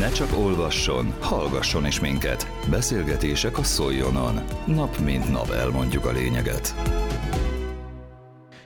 Ne 0.00 0.10
csak 0.10 0.38
olvasson, 0.38 1.14
hallgasson 1.20 1.86
is 1.86 2.00
minket. 2.00 2.50
Beszélgetések 2.70 3.58
a 3.58 3.62
Szoljonon. 3.62 4.40
Nap 4.66 4.98
mint 4.98 5.30
nap 5.30 5.50
elmondjuk 5.50 6.04
a 6.04 6.12
lényeget. 6.12 6.74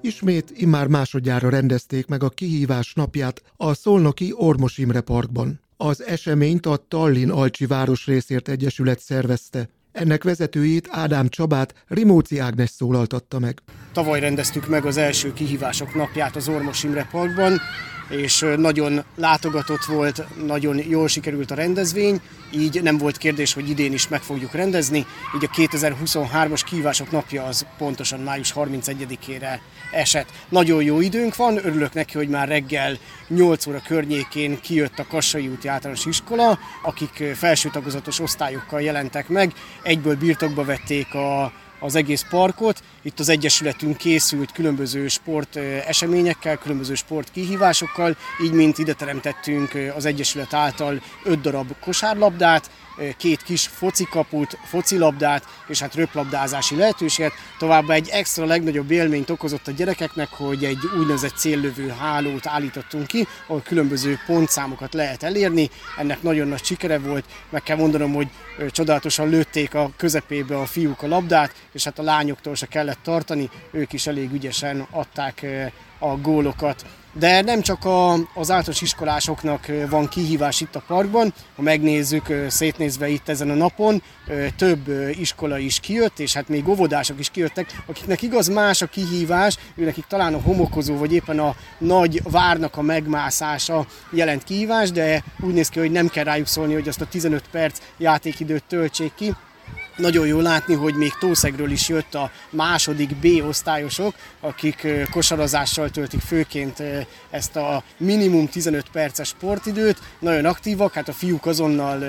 Ismét 0.00 0.50
immár 0.54 0.86
másodjára 0.86 1.48
rendezték 1.48 2.06
meg 2.06 2.22
a 2.22 2.28
kihívás 2.28 2.92
napját 2.92 3.42
a 3.56 3.74
Szolnoki 3.74 4.32
Ormos 4.36 4.78
Imre 4.78 5.00
Parkban. 5.00 5.60
Az 5.76 6.02
eseményt 6.02 6.66
a 6.66 6.84
Tallinn 6.88 7.30
Alcsi 7.30 7.66
Városrészért 7.66 8.48
Egyesület 8.48 9.00
szervezte. 9.00 9.68
Ennek 9.92 10.24
vezetőjét 10.24 10.88
Ádám 10.90 11.28
Csabát 11.28 11.84
Rimóci 11.86 12.38
Ágnes 12.38 12.70
szólaltatta 12.70 13.38
meg. 13.38 13.62
Tavaly 13.92 14.20
rendeztük 14.20 14.68
meg 14.68 14.84
az 14.84 14.96
első 14.96 15.32
kihívások 15.32 15.94
napját 15.94 16.36
az 16.36 16.48
Ormos 16.48 16.82
Imre 16.82 17.08
Parkban, 17.10 17.60
és 18.08 18.46
nagyon 18.56 19.04
látogatott 19.16 19.84
volt, 19.84 20.24
nagyon 20.46 20.88
jól 20.88 21.08
sikerült 21.08 21.50
a 21.50 21.54
rendezvény, 21.54 22.20
így 22.54 22.82
nem 22.82 22.98
volt 22.98 23.16
kérdés, 23.16 23.52
hogy 23.52 23.68
idén 23.68 23.92
is 23.92 24.08
meg 24.08 24.20
fogjuk 24.20 24.52
rendezni, 24.52 25.06
így 25.36 25.44
a 25.44 25.56
2023-as 25.56 26.60
kihívások 26.64 27.10
napja 27.10 27.44
az 27.44 27.66
pontosan 27.78 28.20
május 28.20 28.52
31-ére 28.56 29.58
esett. 29.92 30.28
Nagyon 30.48 30.82
jó 30.82 31.00
időnk 31.00 31.36
van, 31.36 31.56
örülök 31.56 31.92
neki, 31.92 32.16
hogy 32.16 32.28
már 32.28 32.48
reggel 32.48 32.98
8 33.28 33.66
óra 33.66 33.82
környékén 33.86 34.60
kijött 34.60 34.98
a 34.98 35.06
Kassai 35.06 35.48
úti 35.48 35.68
általános 35.68 36.06
iskola, 36.06 36.58
akik 36.82 37.24
felső 37.34 37.68
tagozatos 37.68 38.20
osztályokkal 38.20 38.80
jelentek 38.80 39.28
meg, 39.28 39.52
egyből 39.82 40.16
birtokba 40.16 40.64
vették 40.64 41.14
a 41.14 41.52
az 41.80 41.94
egész 41.94 42.24
parkot. 42.30 42.82
Itt 43.02 43.18
az 43.18 43.28
Egyesületünk 43.28 43.96
készült 43.96 44.52
különböző 44.52 45.08
sport 45.08 45.56
eseményekkel, 45.86 46.56
különböző 46.56 46.94
sport 46.94 47.30
kihívásokkal, 47.30 48.16
így 48.42 48.52
mint 48.52 48.78
ide 48.78 48.92
teremtettünk 48.92 49.72
az 49.96 50.04
Egyesület 50.04 50.54
által 50.54 51.02
öt 51.24 51.40
darab 51.40 51.72
kosárlabdát, 51.80 52.70
két 53.16 53.42
kis 53.42 53.66
focikaput, 53.66 54.58
focilabdát 54.64 55.44
és 55.68 55.80
hát 55.80 55.94
röplabdázási 55.94 56.76
lehetőséget. 56.76 57.32
Továbbá 57.58 57.94
egy 57.94 58.08
extra 58.08 58.44
legnagyobb 58.44 58.90
élményt 58.90 59.30
okozott 59.30 59.68
a 59.68 59.70
gyerekeknek, 59.70 60.28
hogy 60.28 60.64
egy 60.64 60.78
úgynevezett 60.98 61.36
céllövő 61.36 61.88
hálót 61.88 62.46
állítottunk 62.46 63.06
ki, 63.06 63.26
ahol 63.46 63.62
különböző 63.62 64.18
pontszámokat 64.26 64.94
lehet 64.94 65.22
elérni. 65.22 65.70
Ennek 65.98 66.22
nagyon 66.22 66.48
nagy 66.48 66.64
sikere 66.64 66.98
volt. 66.98 67.24
Meg 67.50 67.62
kell 67.62 67.76
mondanom, 67.76 68.12
hogy 68.12 68.28
csodálatosan 68.70 69.28
lőtték 69.28 69.74
a 69.74 69.90
közepébe 69.96 70.58
a 70.58 70.66
fiúk 70.66 71.02
a 71.02 71.08
labdát, 71.08 71.54
és 71.72 71.84
hát 71.84 71.98
a 71.98 72.02
lányoktól 72.02 72.54
se 72.54 72.66
kellett 72.66 73.02
tartani, 73.02 73.50
ők 73.70 73.92
is 73.92 74.06
elég 74.06 74.32
ügyesen 74.32 74.86
adták 74.90 75.46
a 75.98 76.16
gólokat. 76.16 76.84
De 77.12 77.40
nem 77.40 77.60
csak 77.60 77.84
a, 77.84 78.12
az 78.12 78.50
általános 78.50 78.80
iskolásoknak 78.80 79.66
van 79.88 80.08
kihívás 80.08 80.60
itt 80.60 80.76
a 80.76 80.82
parkban, 80.86 81.34
ha 81.56 81.62
megnézzük, 81.62 82.34
szétnézve 82.48 83.08
itt 83.08 83.28
ezen 83.28 83.50
a 83.50 83.54
napon, 83.54 84.02
több 84.56 84.88
iskola 85.18 85.58
is 85.58 85.80
kijött, 85.80 86.18
és 86.18 86.34
hát 86.34 86.48
még 86.48 86.68
óvodások 86.68 87.18
is 87.18 87.30
kijöttek, 87.30 87.82
akiknek 87.86 88.22
igaz 88.22 88.48
más 88.48 88.82
a 88.82 88.86
kihívás, 88.86 89.56
nekik 89.74 90.04
talán 90.04 90.34
a 90.34 90.40
homokozó, 90.40 90.96
vagy 90.96 91.12
éppen 91.12 91.38
a 91.38 91.54
nagy 91.78 92.22
várnak 92.22 92.76
a 92.76 92.82
megmászása 92.82 93.86
jelent 94.10 94.44
kihívás, 94.44 94.90
de 94.90 95.24
úgy 95.40 95.54
néz 95.54 95.68
ki, 95.68 95.78
hogy 95.78 95.90
nem 95.90 96.08
kell 96.08 96.24
rájuk 96.24 96.46
szólni, 96.46 96.74
hogy 96.74 96.88
azt 96.88 97.00
a 97.00 97.06
15 97.06 97.44
perc 97.50 97.78
játékidőt 97.98 98.64
töltsék 98.64 99.14
ki, 99.14 99.34
nagyon 100.00 100.26
jó 100.26 100.40
látni, 100.40 100.74
hogy 100.74 100.94
még 100.94 101.12
Tószegről 101.18 101.70
is 101.70 101.88
jött 101.88 102.14
a 102.14 102.30
második 102.50 103.16
B 103.16 103.26
osztályosok, 103.48 104.14
akik 104.40 104.86
kosarazással 105.10 105.90
töltik 105.90 106.20
főként 106.20 106.82
ezt 107.30 107.56
a 107.56 107.82
minimum 107.96 108.48
15 108.48 108.90
perces 108.92 109.28
sportidőt. 109.28 109.98
Nagyon 110.18 110.44
aktívak, 110.44 110.92
hát 110.92 111.08
a 111.08 111.12
fiúk 111.12 111.46
azonnal 111.46 112.02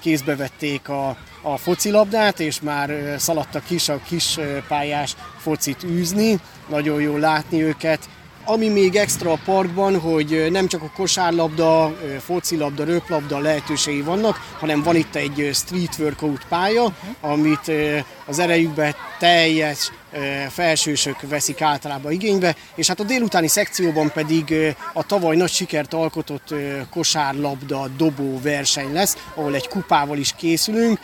kézbe 0.00 0.36
vették 0.36 0.88
a, 0.88 1.16
a 1.42 1.56
focilabdát, 1.56 2.40
és 2.40 2.60
már 2.60 3.14
szaladtak 3.18 3.70
is 3.70 3.88
a 3.88 4.00
kis 4.08 4.38
pályás 4.68 5.16
focit 5.38 5.82
űzni. 5.84 6.40
Nagyon 6.68 7.00
jó 7.00 7.16
látni 7.16 7.62
őket 7.62 8.08
ami 8.44 8.68
még 8.68 8.96
extra 8.96 9.32
a 9.32 9.38
parkban, 9.44 9.98
hogy 10.00 10.46
nem 10.50 10.66
csak 10.66 10.82
a 10.82 10.90
kosárlabda, 10.96 11.96
focilabda, 12.18 12.84
röplabda 12.84 13.38
lehetőségei 13.38 14.00
vannak, 14.00 14.40
hanem 14.58 14.82
van 14.82 14.96
itt 14.96 15.14
egy 15.14 15.50
street 15.52 15.98
workout 15.98 16.46
pálya, 16.48 16.96
amit 17.20 17.72
az 18.26 18.38
erejükbe 18.38 18.96
teljes 19.18 19.90
felsősök 20.50 21.16
veszik 21.28 21.60
általában 21.60 22.12
igénybe, 22.12 22.56
és 22.74 22.86
hát 22.86 23.00
a 23.00 23.04
délutáni 23.04 23.48
szekcióban 23.48 24.12
pedig 24.12 24.54
a 24.92 25.06
tavaly 25.06 25.36
nagy 25.36 25.50
sikert 25.50 25.94
alkotott 25.94 26.54
kosárlabda 26.90 27.88
dobó 27.96 28.40
verseny 28.42 28.92
lesz, 28.92 29.16
ahol 29.34 29.54
egy 29.54 29.68
kupával 29.68 30.18
is 30.18 30.34
készülünk. 30.36 30.98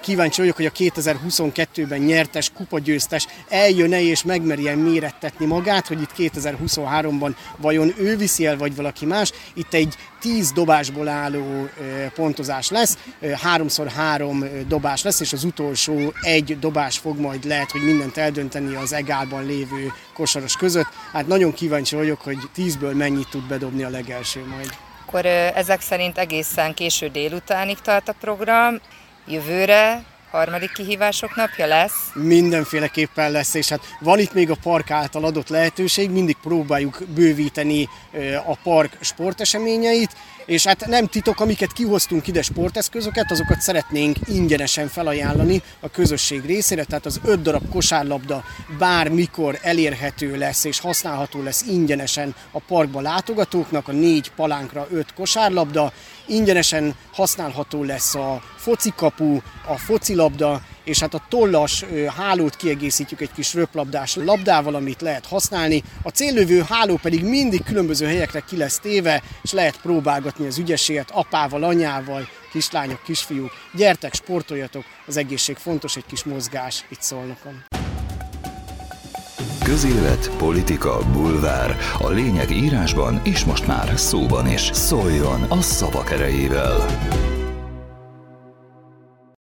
Kíváncsi 0.00 0.40
vagyok, 0.40 0.56
hogy 0.56 0.66
a 0.66 0.72
2022-ben 0.72 2.00
nyertes 2.00 2.50
kupagyőztes 2.50 3.26
eljön-e 3.48 4.00
és 4.00 4.22
megmerjen 4.22 4.78
mérettetni 4.78 5.46
magát, 5.46 5.86
hogy 5.86 6.00
itt 6.00 6.32
2023-ban 6.34 7.34
vajon 7.56 7.94
ő 7.98 8.16
viszi 8.16 8.46
el, 8.46 8.56
vagy 8.56 8.76
valaki 8.76 9.06
más. 9.06 9.32
Itt 9.54 9.74
egy 9.74 9.94
10 10.20 10.52
dobásból 10.52 11.08
álló 11.08 11.68
pontozás 12.14 12.70
lesz, 12.70 12.98
3x3 13.22 14.64
dobás 14.68 15.02
lesz, 15.02 15.20
és 15.20 15.32
az 15.32 15.44
utolsó 15.44 16.12
egy 16.20 16.58
dobás 16.58 16.98
fog 16.98 17.18
majd 17.18 17.44
lehet, 17.44 17.70
hogy 17.70 17.84
mindent 17.84 18.16
eldönteni 18.16 18.46
az 18.54 18.92
egálban 18.92 19.46
lévő 19.46 19.92
kosaros 20.14 20.56
között. 20.56 20.88
Hát 21.12 21.26
nagyon 21.26 21.52
kíváncsi 21.52 21.96
vagyok, 21.96 22.20
hogy 22.20 22.38
10-ből 22.56 22.96
mennyit 22.96 23.28
tud 23.28 23.48
bedobni 23.48 23.82
a 23.82 23.88
legelső 23.88 24.44
majd. 24.46 24.70
Akkor 25.06 25.26
ezek 25.26 25.80
szerint 25.80 26.18
egészen 26.18 26.74
késő 26.74 27.08
délutánig 27.08 27.78
tart 27.78 28.08
a 28.08 28.14
program. 28.20 28.80
Jövőre 29.26 30.04
harmadik 30.30 30.72
kihívások 30.72 31.36
napja 31.36 31.66
lesz? 31.66 32.10
Mindenféleképpen 32.14 33.30
lesz, 33.30 33.54
és 33.54 33.68
hát 33.68 33.80
van 34.00 34.18
itt 34.18 34.32
még 34.32 34.50
a 34.50 34.56
park 34.62 34.90
által 34.90 35.24
adott 35.24 35.48
lehetőség, 35.48 36.10
mindig 36.10 36.36
próbáljuk 36.42 37.02
bővíteni 37.14 37.88
a 38.46 38.56
park 38.62 38.96
sporteseményeit, 39.00 40.16
és 40.46 40.66
hát 40.66 40.86
nem 40.86 41.06
titok, 41.06 41.40
amiket 41.40 41.72
kihoztunk 41.72 42.26
ide 42.26 42.42
sporteszközöket, 42.42 43.30
azokat 43.30 43.60
szeretnénk 43.60 44.16
ingyenesen 44.26 44.88
felajánlani 44.88 45.62
a 45.80 45.90
közösség 45.90 46.44
részére, 46.44 46.84
tehát 46.84 47.06
az 47.06 47.20
öt 47.24 47.42
darab 47.42 47.68
kosárlabda 47.68 48.44
bármikor 48.78 49.58
elérhető 49.62 50.36
lesz 50.36 50.64
és 50.64 50.80
használható 50.80 51.42
lesz 51.42 51.62
ingyenesen 51.62 52.34
a 52.50 52.60
parkba 52.60 53.00
látogatóknak, 53.00 53.88
a 53.88 53.92
négy 53.92 54.30
palánkra 54.36 54.86
öt 54.90 55.14
kosárlabda, 55.14 55.92
ingyenesen 56.26 56.94
használható 57.12 57.84
lesz 57.84 58.14
a 58.14 58.42
focikapu, 58.56 59.40
a 59.66 59.78
focilabda, 60.18 60.60
és 60.84 61.00
hát 61.00 61.14
a 61.14 61.22
tollas 61.28 61.84
hálót 62.16 62.56
kiegészítjük 62.56 63.20
egy 63.20 63.32
kis 63.34 63.54
röplabdás 63.54 64.16
labdával, 64.16 64.74
amit 64.74 65.00
lehet 65.00 65.26
használni. 65.26 65.82
A 66.02 66.08
céllövő 66.08 66.64
háló 66.68 66.96
pedig 67.02 67.24
mindig 67.24 67.64
különböző 67.64 68.06
helyekre 68.06 68.40
ki 68.40 68.56
lesz 68.56 68.78
téve, 68.78 69.22
és 69.42 69.52
lehet 69.52 69.80
próbálgatni 69.80 70.46
az 70.46 70.58
ügyességet 70.58 71.10
apával, 71.10 71.62
anyával, 71.62 72.28
kislányok, 72.52 73.02
kisfiúk. 73.02 73.50
Gyertek, 73.74 74.14
sportoljatok, 74.14 74.84
az 75.06 75.16
egészség 75.16 75.56
fontos, 75.56 75.96
egy 75.96 76.06
kis 76.06 76.24
mozgás 76.24 76.84
itt 76.88 77.02
szólnokon. 77.02 77.64
Közélet, 79.64 80.30
politika, 80.38 80.98
bulvár. 81.12 81.76
A 81.98 82.08
lényeg 82.08 82.50
írásban 82.50 83.20
és 83.24 83.44
most 83.44 83.66
már 83.66 83.92
szóban 83.96 84.52
is. 84.52 84.70
Szóljon 84.72 85.42
a 85.42 85.60
szavak 85.60 86.10
erejével! 86.10 86.86